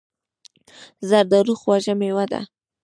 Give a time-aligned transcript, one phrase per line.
[1.09, 2.41] زردالو خوږه مېوه ده.